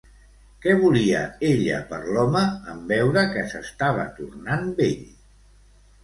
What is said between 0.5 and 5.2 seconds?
Què volia ella per l'home, en veure que s'estava tornant vell?